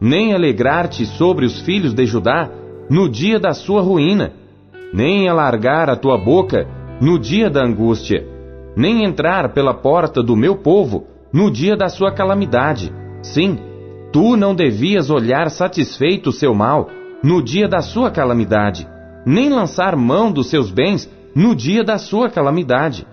nem 0.00 0.32
alegrar-te 0.32 1.04
sobre 1.04 1.44
os 1.44 1.60
filhos 1.60 1.92
de 1.92 2.06
Judá, 2.06 2.50
no 2.88 3.08
dia 3.08 3.38
da 3.38 3.52
sua 3.52 3.82
ruína, 3.82 4.32
nem 4.92 5.28
alargar 5.28 5.90
a 5.90 5.96
tua 5.96 6.16
boca 6.16 6.68
no 7.00 7.18
dia 7.18 7.50
da 7.50 7.64
angústia, 7.64 8.26
nem 8.78 9.04
entrar 9.04 9.52
pela 9.52 9.74
porta 9.74 10.22
do 10.22 10.34
meu 10.34 10.56
povo 10.56 11.06
no 11.30 11.50
dia 11.50 11.76
da 11.76 11.90
sua 11.90 12.10
calamidade. 12.10 12.90
Sim, 13.22 13.58
Tu 14.12 14.36
não 14.36 14.54
devias 14.54 15.10
olhar 15.10 15.50
satisfeito 15.50 16.30
o 16.30 16.32
seu 16.32 16.54
mal 16.54 16.88
no 17.22 17.42
dia 17.42 17.68
da 17.68 17.82
sua 17.82 18.10
calamidade, 18.10 18.88
nem 19.26 19.50
lançar 19.50 19.94
mão 19.96 20.32
dos 20.32 20.48
seus 20.48 20.70
bens 20.70 21.10
no 21.34 21.54
dia 21.54 21.84
da 21.84 21.98
sua 21.98 22.30
calamidade, 22.30 23.06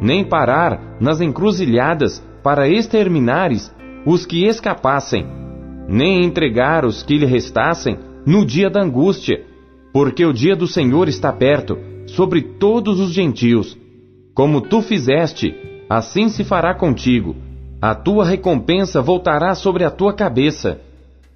nem 0.00 0.24
parar 0.24 0.96
nas 1.00 1.20
encruzilhadas 1.20 2.24
para 2.44 2.68
exterminares 2.68 3.74
os 4.04 4.24
que 4.24 4.44
escapassem, 4.44 5.26
nem 5.88 6.24
entregar 6.24 6.84
os 6.84 7.02
que 7.02 7.18
lhe 7.18 7.26
restassem 7.26 7.98
no 8.24 8.46
dia 8.46 8.70
da 8.70 8.82
angústia, 8.82 9.44
porque 9.92 10.24
o 10.24 10.32
dia 10.32 10.54
do 10.54 10.68
Senhor 10.68 11.08
está 11.08 11.32
perto 11.32 11.76
sobre 12.06 12.40
todos 12.40 13.00
os 13.00 13.12
gentios. 13.12 13.76
Como 14.36 14.60
tu 14.60 14.80
fizeste, 14.82 15.52
assim 15.90 16.28
se 16.28 16.44
fará 16.44 16.72
contigo 16.72 17.34
a 17.80 17.94
tua 17.94 18.24
recompensa 18.24 19.02
voltará 19.02 19.54
sobre 19.54 19.84
a 19.84 19.90
tua 19.90 20.12
cabeça. 20.12 20.80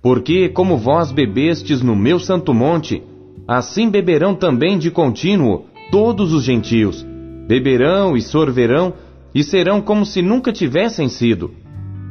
Porque, 0.02 0.48
como 0.48 0.78
vós 0.78 1.12
bebestes 1.12 1.82
no 1.82 1.94
meu 1.94 2.18
santo 2.18 2.54
monte, 2.54 3.02
assim 3.46 3.90
beberão 3.90 4.34
também 4.34 4.78
de 4.78 4.90
contínuo 4.90 5.66
todos 5.90 6.32
os 6.32 6.42
gentios. 6.42 7.06
Beberão 7.46 8.16
e 8.16 8.22
sorverão, 8.22 8.94
e 9.34 9.44
serão 9.44 9.82
como 9.82 10.06
se 10.06 10.22
nunca 10.22 10.50
tivessem 10.50 11.08
sido. 11.08 11.52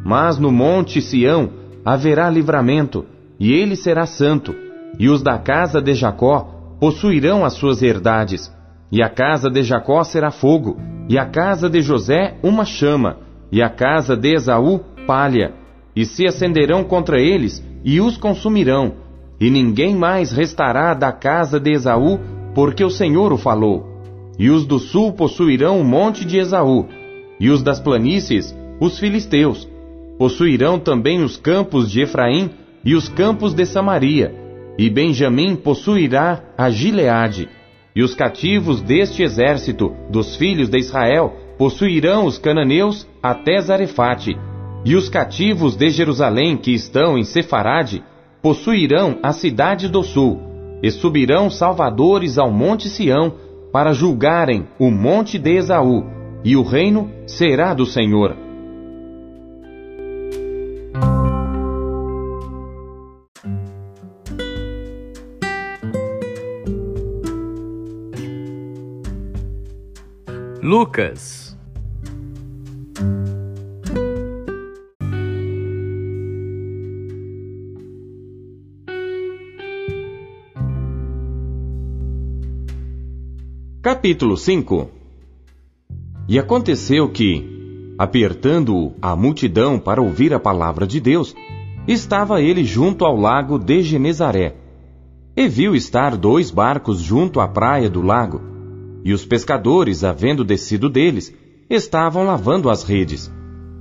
Mas 0.05 0.38
no 0.38 0.51
monte 0.51 1.01
Sião 1.01 1.50
haverá 1.84 2.29
livramento, 2.29 3.05
e 3.39 3.51
ele 3.51 3.75
será 3.75 4.05
santo, 4.05 4.55
e 5.00 5.10
os 5.10 5.22
da 5.24 5.38
casa 5.38 5.81
de 5.81 5.93
Jacó 5.96 6.77
possuirão 6.79 7.43
as 7.43 7.53
suas 7.53 7.81
herdades. 7.81 8.51
E 8.91 9.03
a 9.03 9.10
casa 9.10 9.50
de 9.50 9.62
Jacó 9.63 10.03
será 10.03 10.31
fogo, 10.31 10.77
e 11.08 11.17
a 11.17 11.25
casa 11.25 11.69
de 11.69 11.81
José 11.81 12.38
uma 12.41 12.65
chama, 12.65 13.17
e 13.51 13.62
a 13.62 13.69
casa 13.69 14.15
de 14.15 14.34
Esaú 14.34 14.79
palha, 15.05 15.53
e 15.96 16.05
se 16.05 16.25
acenderão 16.25 16.84
contra 16.84 17.19
eles 17.19 17.63
e 17.84 18.01
os 18.01 18.17
consumirão, 18.17 18.93
e 19.39 19.50
ninguém 19.50 19.96
mais 19.96 20.31
restará 20.31 20.93
da 20.93 21.12
casa 21.12 21.60
de 21.60 21.72
Esaú, 21.72 22.19
porque 22.53 22.84
o 22.84 22.89
Senhor 22.89 23.31
o 23.31 23.38
falou. 23.38 23.88
E 24.38 24.50
os 24.50 24.65
do 24.65 24.79
sul 24.79 25.13
possuirão 25.13 25.79
o 25.79 25.84
monte 25.84 26.25
de 26.25 26.38
Esaú, 26.38 26.88
e 27.39 27.50
os 27.50 27.62
das 27.62 27.79
planícies, 27.79 28.55
os 28.79 29.00
filisteus. 29.00 29.67
Possuirão 30.17 30.79
também 30.79 31.24
os 31.24 31.38
campos 31.38 31.89
de 31.89 32.01
Efraim 32.01 32.50
e 32.84 32.96
os 32.96 33.08
campos 33.08 33.53
de 33.53 33.65
Samaria, 33.65 34.34
e 34.77 34.89
Benjamim 34.89 35.55
possuirá 35.55 36.41
a 36.58 36.69
Gileade. 36.69 37.50
E 38.00 38.01
os 38.01 38.15
cativos 38.15 38.82
deste 38.82 39.24
exército 39.24 39.94
dos 40.10 40.38
filhos 40.38 40.70
de 40.70 40.77
Israel 40.77 41.34
possuirão 41.58 42.24
os 42.24 42.38
cananeus 42.38 43.06
até 43.22 43.60
Zarefate, 43.60 44.38
e 44.86 44.96
os 44.96 45.10
cativos 45.10 45.75
de 45.75 45.89
Jerusalém 45.89 46.56
que 46.56 46.72
estão 46.72 47.18
em 47.18 47.25
Sefarade 47.25 48.01
possuirão 48.41 49.20
a 49.22 49.34
cidade 49.34 49.89
do 49.89 50.01
sul, 50.01 50.39
e 50.82 50.89
subirão 50.89 51.50
salvadores 51.50 52.38
ao 52.38 52.50
monte 52.50 52.88
Sião 52.88 53.34
para 53.70 53.91
julgarem 53.91 54.65
o 54.79 54.89
monte 54.89 55.38
de 55.38 55.58
Esaú, 55.58 56.06
e 56.41 56.56
o 56.56 56.63
reino 56.63 57.12
será 57.27 57.74
do 57.74 57.86
Senhor. 57.86 58.34
Lucas 70.72 71.58
Capítulo 83.82 84.38
5 84.38 84.92
E 86.28 86.38
aconteceu 86.38 87.10
que, 87.10 87.96
apertando-o 87.98 88.94
a 89.02 89.16
multidão 89.16 89.80
para 89.80 90.00
ouvir 90.00 90.36
a 90.36 90.40
palavra 90.40 90.86
de 90.86 91.00
Deus, 91.00 91.34
estava 91.88 92.44
ele 92.44 92.64
junto 92.64 93.06
ao 93.06 93.16
lago 93.16 93.58
de 93.58 93.82
Genezaré. 93.82 94.56
E 95.36 95.48
viu 95.48 95.74
estar 95.74 96.16
dois 96.16 96.52
barcos 96.52 97.02
junto 97.02 97.40
à 97.40 97.48
praia 97.48 97.90
do 97.90 98.04
lago, 98.04 98.49
e 99.03 99.13
os 99.13 99.25
pescadores, 99.25 100.03
havendo 100.03 100.44
descido 100.44 100.89
deles, 100.89 101.34
estavam 101.70 102.24
lavando 102.25 102.70
as 102.70 102.84
redes. 102.84 103.32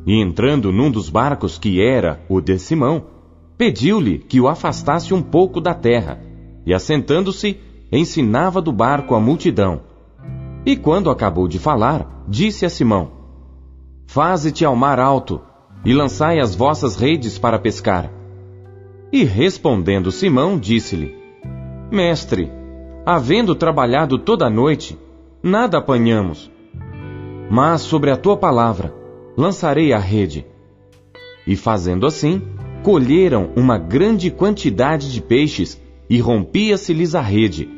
E 0.06 0.20
entrando 0.20 0.72
num 0.72 0.90
dos 0.90 1.08
barcos, 1.08 1.58
que 1.58 1.80
era 1.80 2.20
o 2.28 2.40
de 2.40 2.58
Simão, 2.58 3.04
pediu-lhe 3.56 4.18
que 4.18 4.40
o 4.40 4.48
afastasse 4.48 5.12
um 5.12 5.20
pouco 5.22 5.60
da 5.60 5.75
terra, 5.75 6.20
e 6.64 6.72
assentando-se, 6.72 7.58
ensinava 7.90 8.60
do 8.60 8.72
barco 8.72 9.14
a 9.14 9.20
multidão. 9.20 9.82
E 10.64 10.76
quando 10.76 11.10
acabou 11.10 11.48
de 11.48 11.58
falar, 11.58 12.25
disse 12.28 12.64
a 12.64 12.68
Simão: 12.68 13.10
Faze-te 14.06 14.64
ao 14.64 14.76
mar 14.76 15.00
alto, 15.00 15.40
e 15.84 15.92
lançai 15.92 16.38
as 16.38 16.54
vossas 16.54 16.96
redes 16.96 17.38
para 17.38 17.58
pescar. 17.58 18.10
E 19.12 19.25
respondendo 19.25 20.12
Simão, 20.12 20.58
disse-lhe: 20.58 21.16
Mestre, 21.90 22.50
havendo 23.04 23.54
trabalhado 23.54 24.18
toda 24.18 24.46
a 24.46 24.50
noite, 24.50 24.98
nada 25.49 25.78
apanhamos. 25.78 26.49
Mas 27.50 27.81
sobre 27.81 28.11
a 28.11 28.17
tua 28.17 28.37
palavra 28.37 28.95
lançarei 29.37 29.93
a 29.93 29.99
rede. 29.99 30.47
E 31.47 31.57
fazendo 31.57 32.07
assim, 32.07 32.43
colheram 32.83 33.50
uma 33.57 33.78
grande 33.78 34.31
quantidade 34.31 35.12
de 35.12 35.21
peixes, 35.21 35.81
e 36.11 36.21
rompia-se-lhes 36.21 37.14
a 37.14 37.21
rede. 37.21 37.69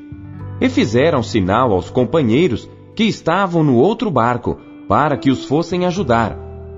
E 0.61 0.69
fizeram 0.69 1.23
sinal 1.23 1.73
aos 1.73 1.91
companheiros 1.91 2.69
que 2.95 3.05
estavam 3.05 3.65
no 3.65 3.77
outro 3.77 4.11
barco, 4.11 4.59
para 4.89 5.17
que 5.17 5.31
os 5.31 5.45
fossem 5.45 5.87
ajudar. 5.87 6.37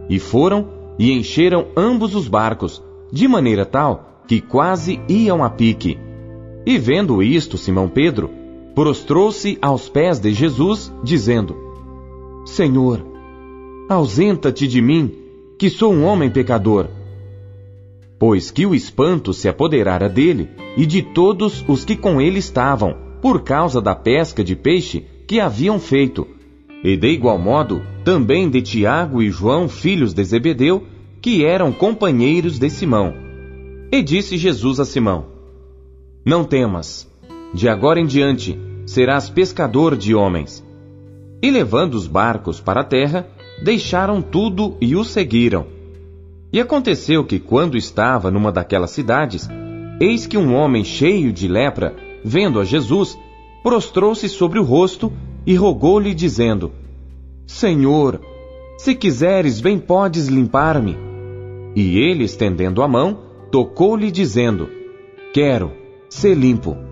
e 0.08 0.18
foram 0.18 0.68
e 0.98 1.10
encheram 1.12 1.68
ambos 1.76 2.14
os 2.14 2.28
barcos, 2.28 2.82
de 3.10 3.26
maneira 3.26 3.64
tal 3.64 4.22
que 4.26 4.40
quase 4.40 5.00
iam 5.08 5.42
a 5.42 5.50
pique. 5.50 5.98
E 6.66 6.78
vendo 6.78 7.22
isto, 7.22 7.56
Simão 7.56 7.88
Pedro 7.88 8.30
prostrou-se 8.74 9.58
aos 9.60 9.88
pés 9.88 10.18
de 10.18 10.32
Jesus, 10.32 10.92
dizendo: 11.02 11.56
Senhor, 12.44 13.04
ausenta-te 13.88 14.66
de 14.66 14.80
mim, 14.80 15.12
que 15.58 15.68
sou 15.70 15.92
um 15.92 16.04
homem 16.04 16.30
pecador. 16.30 16.88
Pois 18.18 18.50
que 18.50 18.64
o 18.64 18.74
espanto 18.74 19.32
se 19.32 19.48
apoderara 19.48 20.08
dele 20.08 20.48
e 20.76 20.86
de 20.86 21.02
todos 21.02 21.64
os 21.68 21.84
que 21.84 21.96
com 21.96 22.20
ele 22.20 22.38
estavam, 22.38 22.96
por 23.20 23.42
causa 23.42 23.80
da 23.80 23.94
pesca 23.94 24.42
de 24.42 24.56
peixe 24.56 25.04
que 25.26 25.40
haviam 25.40 25.78
feito. 25.78 26.26
E 26.84 26.96
de 26.96 27.08
igual 27.08 27.38
modo, 27.38 27.82
também 28.04 28.48
de 28.48 28.62
Tiago 28.62 29.22
e 29.22 29.30
João, 29.30 29.68
filhos 29.68 30.12
de 30.12 30.24
Zebedeu, 30.24 30.84
que 31.20 31.44
eram 31.44 31.72
companheiros 31.72 32.58
de 32.58 32.68
Simão. 32.68 33.14
E 33.92 34.02
disse 34.02 34.36
Jesus 34.36 34.80
a 34.80 34.84
Simão: 34.84 35.26
Não 36.24 36.44
temas, 36.44 37.08
de 37.52 37.68
agora 37.68 38.00
em 38.00 38.06
diante 38.06 38.58
serás 38.86 39.28
pescador 39.28 39.96
de 39.96 40.14
homens. 40.14 40.64
E 41.42 41.50
levando 41.50 41.94
os 41.94 42.06
barcos 42.06 42.60
para 42.60 42.80
a 42.80 42.84
terra, 42.84 43.26
deixaram 43.62 44.22
tudo 44.22 44.76
e 44.80 44.96
o 44.96 45.04
seguiram. 45.04 45.66
E 46.52 46.60
aconteceu 46.60 47.24
que, 47.24 47.38
quando 47.38 47.76
estava 47.76 48.30
numa 48.30 48.52
daquelas 48.52 48.90
cidades, 48.90 49.48
eis 50.00 50.26
que 50.26 50.36
um 50.36 50.54
homem 50.54 50.84
cheio 50.84 51.32
de 51.32 51.48
lepra, 51.48 51.96
vendo 52.24 52.60
a 52.60 52.64
Jesus, 52.64 53.18
prostrou-se 53.62 54.28
sobre 54.28 54.58
o 54.58 54.62
rosto 54.62 55.12
e 55.46 55.54
rogou-lhe, 55.54 56.14
dizendo: 56.14 56.72
Senhor, 57.46 58.20
se 58.76 58.94
quiseres, 58.94 59.60
bem 59.60 59.78
podes 59.78 60.26
limpar-me. 60.26 60.96
E 61.74 61.98
ele, 61.98 62.24
estendendo 62.24 62.82
a 62.82 62.88
mão, 62.88 63.18
tocou-lhe, 63.50 64.10
dizendo: 64.10 64.68
Quero, 65.32 65.72
ser 66.08 66.34
limpo. 66.34 66.91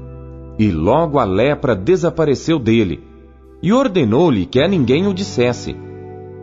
E 0.60 0.70
logo 0.70 1.18
a 1.18 1.24
lepra 1.24 1.74
desapareceu 1.74 2.58
dele, 2.58 3.02
e 3.62 3.72
ordenou-lhe 3.72 4.44
que 4.44 4.60
a 4.60 4.68
ninguém 4.68 5.06
o 5.06 5.14
dissesse. 5.14 5.74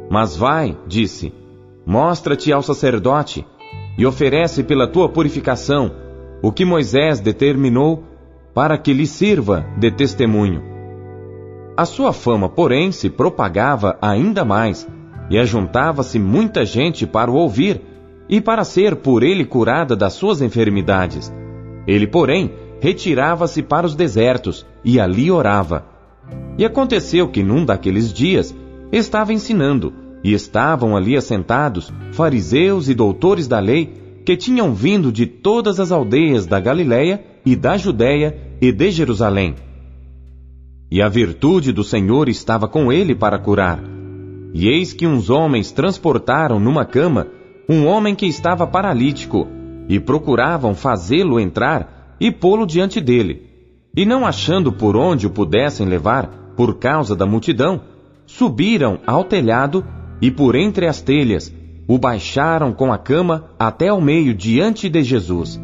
Mas 0.09 0.35
vai, 0.35 0.75
disse, 0.87 1.31
mostra-te 1.85 2.51
ao 2.51 2.63
sacerdote, 2.63 3.45
e 3.95 4.07
oferece 4.07 4.63
pela 4.63 4.87
tua 4.87 5.07
purificação 5.07 5.91
o 6.41 6.51
que 6.51 6.65
Moisés 6.65 7.19
determinou 7.19 8.05
para 8.55 8.75
que 8.75 8.91
lhe 8.91 9.05
sirva 9.05 9.63
de 9.77 9.91
testemunho. 9.91 10.63
A 11.77 11.85
sua 11.85 12.11
fama, 12.11 12.49
porém, 12.49 12.91
se 12.91 13.11
propagava 13.11 13.99
ainda 14.01 14.43
mais, 14.43 14.87
e 15.29 15.37
ajuntava-se 15.37 16.17
muita 16.17 16.65
gente 16.65 17.05
para 17.05 17.29
o 17.29 17.35
ouvir 17.35 17.81
e 18.27 18.41
para 18.41 18.63
ser 18.63 18.95
por 18.95 19.21
ele 19.21 19.45
curada 19.45 19.95
das 19.95 20.13
suas 20.13 20.41
enfermidades. 20.41 21.31
Ele, 21.85 22.07
porém, 22.07 22.51
retirava-se 22.87 23.61
para 23.61 23.85
os 23.85 23.95
desertos 23.95 24.65
e 24.81 24.97
ali 24.97 25.29
orava. 25.29 25.85
E 26.57 26.63
aconteceu 26.63 27.27
que 27.27 27.43
num 27.43 27.65
daqueles 27.65 28.13
dias 28.13 28.55
estava 28.93 29.33
ensinando, 29.33 29.93
e 30.23 30.31
estavam 30.31 30.95
ali 30.95 31.17
assentados 31.17 31.91
fariseus 32.13 32.87
e 32.87 32.93
doutores 32.93 33.45
da 33.45 33.59
lei 33.59 34.21
que 34.25 34.37
tinham 34.37 34.73
vindo 34.73 35.11
de 35.11 35.25
todas 35.25 35.81
as 35.81 35.91
aldeias 35.91 36.45
da 36.45 36.61
Galiléia 36.61 37.21
e 37.45 37.57
da 37.57 37.75
Judéia 37.77 38.37
e 38.61 38.71
de 38.71 38.89
Jerusalém. 38.89 39.55
E 40.89 41.01
a 41.01 41.09
virtude 41.09 41.73
do 41.73 41.83
Senhor 41.83 42.29
estava 42.29 42.69
com 42.69 42.89
ele 42.89 43.13
para 43.13 43.37
curar. 43.37 43.83
E 44.53 44.69
eis 44.69 44.93
que 44.93 45.05
uns 45.05 45.29
homens 45.29 45.73
transportaram 45.73 46.57
numa 46.57 46.85
cama 46.85 47.27
um 47.67 47.85
homem 47.85 48.15
que 48.15 48.25
estava 48.25 48.65
paralítico, 48.65 49.45
e 49.89 49.99
procuravam 49.99 50.73
fazê-lo 50.73 51.37
entrar 51.37 51.96
e 52.19 52.31
pô-lo 52.31 52.65
diante 52.65 52.99
dele. 52.99 53.43
E 53.95 54.05
não 54.05 54.25
achando 54.25 54.71
por 54.71 54.95
onde 54.95 55.25
o 55.27 55.29
pudessem 55.29 55.87
levar, 55.87 56.53
por 56.55 56.77
causa 56.77 57.15
da 57.15 57.25
multidão, 57.25 57.81
subiram 58.25 58.99
ao 59.05 59.23
telhado 59.23 59.85
e 60.21 60.29
por 60.29 60.55
entre 60.55 60.87
as 60.87 61.01
telhas 61.01 61.53
o 61.87 61.97
baixaram 61.97 62.73
com 62.73 62.91
a 62.91 62.97
cama 62.97 63.51
até 63.57 63.87
ao 63.87 64.01
meio 64.01 64.33
diante 64.33 64.89
de 64.89 65.01
Jesus. 65.03 65.59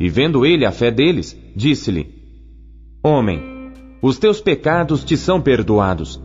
E 0.00 0.08
vendo 0.08 0.44
ele 0.44 0.66
a 0.66 0.72
fé 0.72 0.90
deles, 0.90 1.38
disse-lhe: 1.54 2.12
Homem, 3.02 3.40
os 4.02 4.18
teus 4.18 4.40
pecados 4.40 5.04
te 5.04 5.16
são 5.16 5.40
perdoados. 5.40 6.20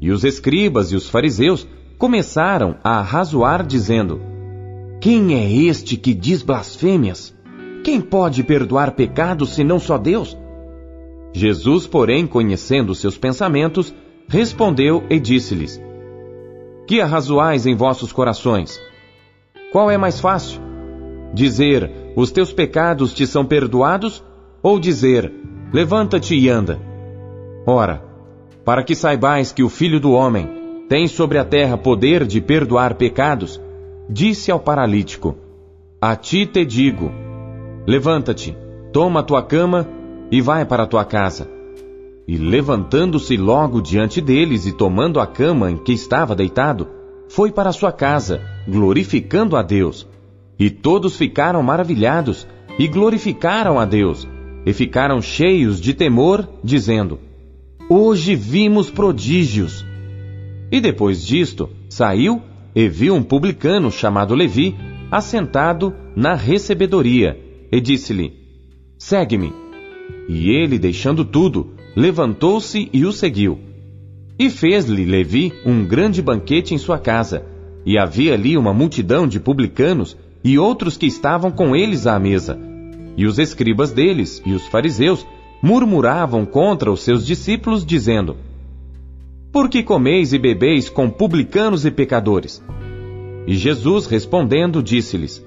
E 0.00 0.10
os 0.10 0.24
escribas 0.24 0.90
e 0.90 0.96
os 0.96 1.08
fariseus 1.08 1.68
começaram 1.98 2.76
a 2.82 2.98
arrazoar, 2.98 3.66
dizendo: 3.66 4.20
Quem 5.00 5.34
é 5.34 5.52
este 5.52 5.96
que 5.96 6.14
diz 6.14 6.42
blasfêmias? 6.42 7.34
Quem 7.82 8.00
pode 8.00 8.44
perdoar 8.44 8.92
pecados 8.92 9.54
senão 9.54 9.78
só 9.78 9.98
Deus? 9.98 10.38
Jesus, 11.32 11.86
porém, 11.86 12.26
conhecendo 12.26 12.94
seus 12.94 13.18
pensamentos, 13.18 13.92
respondeu 14.28 15.02
e 15.10 15.18
disse-lhes: 15.18 15.82
Que 16.86 17.00
arrazoais 17.00 17.66
em 17.66 17.74
vossos 17.74 18.12
corações? 18.12 18.80
Qual 19.72 19.90
é 19.90 19.98
mais 19.98 20.20
fácil? 20.20 20.60
Dizer: 21.34 21.90
Os 22.14 22.30
teus 22.30 22.52
pecados 22.52 23.12
te 23.14 23.26
são 23.26 23.44
perdoados? 23.44 24.22
Ou 24.62 24.78
dizer: 24.78 25.32
Levanta-te 25.72 26.36
e 26.36 26.48
anda? 26.48 26.78
Ora, 27.66 28.04
para 28.64 28.84
que 28.84 28.94
saibais 28.94 29.50
que 29.50 29.62
o 29.62 29.68
Filho 29.68 29.98
do 29.98 30.12
Homem 30.12 30.86
tem 30.88 31.08
sobre 31.08 31.38
a 31.38 31.44
terra 31.44 31.76
poder 31.76 32.26
de 32.26 32.40
perdoar 32.40 32.94
pecados, 32.94 33.60
disse 34.08 34.52
ao 34.52 34.60
paralítico: 34.60 35.36
A 36.00 36.14
ti 36.14 36.46
te 36.46 36.64
digo: 36.64 37.21
Levanta-te, 37.86 38.56
toma 38.92 39.20
a 39.20 39.22
tua 39.22 39.42
cama 39.42 39.88
e 40.30 40.40
vai 40.40 40.64
para 40.64 40.84
a 40.84 40.86
tua 40.86 41.04
casa. 41.04 41.48
E 42.28 42.36
levantando-se 42.36 43.36
logo 43.36 43.80
diante 43.80 44.20
deles 44.20 44.66
e 44.66 44.72
tomando 44.72 45.18
a 45.18 45.26
cama 45.26 45.70
em 45.70 45.76
que 45.76 45.92
estava 45.92 46.34
deitado, 46.34 46.88
foi 47.28 47.50
para 47.50 47.72
sua 47.72 47.90
casa, 47.90 48.40
glorificando 48.68 49.56
a 49.56 49.62
Deus. 49.62 50.06
E 50.58 50.70
todos 50.70 51.16
ficaram 51.16 51.62
maravilhados 51.62 52.46
e 52.78 52.86
glorificaram 52.86 53.80
a 53.80 53.84
Deus, 53.84 54.28
e 54.64 54.72
ficaram 54.72 55.20
cheios 55.20 55.80
de 55.80 55.92
temor, 55.92 56.48
dizendo: 56.62 57.18
Hoje 57.88 58.36
vimos 58.36 58.90
prodígios. 58.90 59.84
E 60.70 60.80
depois 60.80 61.26
disto, 61.26 61.68
saiu 61.88 62.40
e 62.74 62.88
viu 62.88 63.14
um 63.14 63.22
publicano 63.22 63.90
chamado 63.90 64.34
Levi, 64.34 64.76
assentado 65.10 65.92
na 66.14 66.34
recebedoria, 66.34 67.38
e 67.72 67.80
disse-lhe: 67.80 68.34
Segue-me. 68.98 69.52
E 70.28 70.50
ele, 70.50 70.78
deixando 70.78 71.24
tudo, 71.24 71.70
levantou-se 71.96 72.90
e 72.92 73.06
o 73.06 73.12
seguiu. 73.12 73.58
E 74.38 74.50
fez-lhe 74.50 75.06
Levi 75.06 75.52
um 75.64 75.84
grande 75.84 76.20
banquete 76.20 76.74
em 76.74 76.78
sua 76.78 76.98
casa, 76.98 77.44
e 77.86 77.98
havia 77.98 78.34
ali 78.34 78.56
uma 78.56 78.74
multidão 78.74 79.26
de 79.26 79.40
publicanos 79.40 80.16
e 80.44 80.58
outros 80.58 80.96
que 80.96 81.06
estavam 81.06 81.50
com 81.50 81.74
eles 81.74 82.06
à 82.06 82.18
mesa. 82.18 82.58
E 83.16 83.26
os 83.26 83.38
escribas 83.38 83.90
deles 83.90 84.42
e 84.44 84.52
os 84.52 84.66
fariseus 84.66 85.26
murmuravam 85.62 86.44
contra 86.44 86.90
os 86.90 87.02
seus 87.02 87.26
discípulos, 87.26 87.84
dizendo: 87.84 88.36
Por 89.50 89.68
que 89.68 89.82
comeis 89.82 90.32
e 90.32 90.38
bebeis 90.38 90.88
com 90.88 91.08
publicanos 91.08 91.86
e 91.86 91.90
pecadores? 91.90 92.62
E 93.46 93.54
Jesus 93.54 94.06
respondendo 94.06 94.82
disse-lhes: 94.82 95.44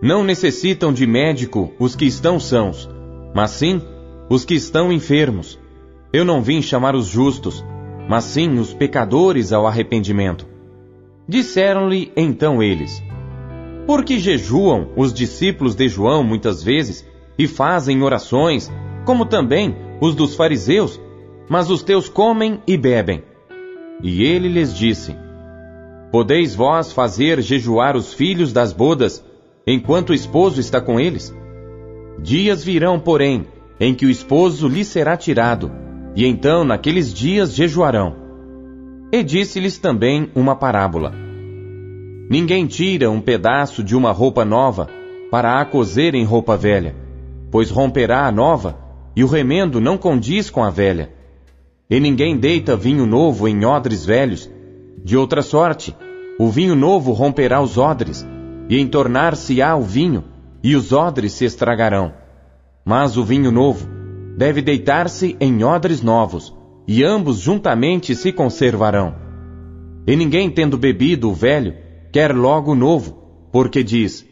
Não 0.00 0.22
necessitam 0.22 0.92
de 0.92 1.04
médico 1.06 1.72
os 1.76 1.96
que 1.96 2.04
estão 2.04 2.38
sãos, 2.38 2.88
mas 3.34 3.50
sim 3.50 3.82
os 4.30 4.44
que 4.44 4.54
estão 4.54 4.92
enfermos. 4.92 5.58
Eu 6.12 6.24
não 6.24 6.40
vim 6.40 6.62
chamar 6.62 6.94
os 6.94 7.06
justos, 7.06 7.64
mas 8.08 8.22
sim 8.22 8.58
os 8.60 8.72
pecadores 8.72 9.52
ao 9.52 9.66
arrependimento. 9.66 10.46
Disseram-lhe 11.26 12.12
então 12.16 12.62
eles: 12.62 13.02
Por 13.86 14.04
que 14.04 14.20
jejuam 14.20 14.88
os 14.96 15.12
discípulos 15.12 15.74
de 15.74 15.88
João 15.88 16.22
muitas 16.22 16.62
vezes 16.62 17.04
e 17.36 17.48
fazem 17.48 18.00
orações, 18.00 18.70
como 19.04 19.26
também 19.26 19.74
os 20.00 20.14
dos 20.14 20.36
fariseus, 20.36 21.00
mas 21.48 21.70
os 21.70 21.82
teus 21.82 22.08
comem 22.08 22.62
e 22.68 22.76
bebem? 22.76 23.24
E 24.00 24.22
ele 24.22 24.48
lhes 24.48 24.72
disse: 24.72 25.16
Podeis 26.12 26.54
vós 26.54 26.92
fazer 26.92 27.42
jejuar 27.42 27.96
os 27.96 28.14
filhos 28.14 28.52
das 28.52 28.72
bodas, 28.72 29.24
enquanto 29.72 30.10
o 30.10 30.14
esposo 30.14 30.60
está 30.60 30.80
com 30.80 30.98
eles? 30.98 31.34
Dias 32.18 32.64
virão, 32.64 32.98
porém, 32.98 33.46
em 33.78 33.94
que 33.94 34.06
o 34.06 34.10
esposo 34.10 34.66
lhe 34.66 34.84
será 34.84 35.16
tirado, 35.16 35.70
e 36.16 36.24
então 36.24 36.64
naqueles 36.64 37.12
dias 37.12 37.54
jejuarão. 37.54 38.16
E 39.12 39.22
disse-lhes 39.22 39.78
também 39.78 40.30
uma 40.34 40.56
parábola: 40.56 41.12
Ninguém 42.30 42.66
tira 42.66 43.10
um 43.10 43.20
pedaço 43.20 43.84
de 43.84 43.94
uma 43.94 44.10
roupa 44.10 44.44
nova 44.44 44.88
para 45.30 45.60
a 45.60 45.64
cozer 45.64 46.14
em 46.14 46.24
roupa 46.24 46.56
velha, 46.56 46.96
pois 47.50 47.70
romperá 47.70 48.26
a 48.26 48.32
nova, 48.32 48.78
e 49.14 49.22
o 49.22 49.26
remendo 49.26 49.80
não 49.80 49.98
condiz 49.98 50.48
com 50.48 50.64
a 50.64 50.70
velha. 50.70 51.12
E 51.90 52.00
ninguém 52.00 52.36
deita 52.36 52.76
vinho 52.76 53.06
novo 53.06 53.46
em 53.46 53.64
odres 53.64 54.04
velhos, 54.04 54.50
de 55.04 55.16
outra 55.16 55.42
sorte, 55.42 55.94
o 56.38 56.48
vinho 56.48 56.74
novo 56.74 57.12
romperá 57.12 57.60
os 57.60 57.78
odres, 57.78 58.26
e 58.68 58.80
entornar-se-á 58.80 59.76
o 59.76 59.82
vinho, 59.82 60.24
e 60.62 60.76
os 60.76 60.92
odres 60.92 61.32
se 61.32 61.44
estragarão. 61.44 62.12
Mas 62.84 63.16
o 63.16 63.24
vinho 63.24 63.50
novo 63.50 63.88
deve 64.36 64.62
deitar-se 64.62 65.36
em 65.40 65.64
odres 65.64 66.02
novos, 66.02 66.54
e 66.86 67.04
ambos 67.04 67.38
juntamente 67.38 68.14
se 68.14 68.32
conservarão. 68.32 69.14
E 70.06 70.16
ninguém 70.16 70.50
tendo 70.50 70.78
bebido 70.78 71.30
o 71.30 71.34
velho, 71.34 71.74
quer 72.12 72.34
logo 72.34 72.72
o 72.72 72.76
novo, 72.76 73.18
porque 73.52 73.82
diz: 73.82 74.26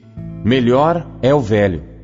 melhor 0.45 1.07
é 1.23 1.35
o 1.35 1.41
velho. 1.41 1.96